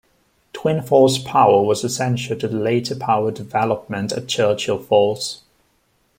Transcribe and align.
Twin 0.51 0.81
Falls 0.81 1.19
power 1.19 1.61
was 1.61 1.83
essential 1.83 2.35
to 2.39 2.47
the 2.47 2.57
later 2.57 2.95
power 2.95 3.29
development 3.29 4.11
at 4.11 4.27
Churchill 4.27 4.79
Falls. 4.79 5.43